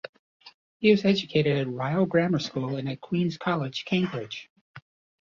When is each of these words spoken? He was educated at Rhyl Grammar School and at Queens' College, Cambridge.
He 0.79 0.89
was 0.89 1.05
educated 1.05 1.57
at 1.59 1.67
Rhyl 1.67 2.07
Grammar 2.09 2.39
School 2.39 2.75
and 2.77 2.89
at 2.89 3.01
Queens' 3.01 3.37
College, 3.37 3.85
Cambridge. 3.85 4.49